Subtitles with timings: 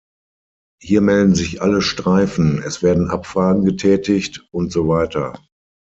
[0.81, 5.33] Hier melden sich alle Streifen, es werden Abfragen getätigt usw.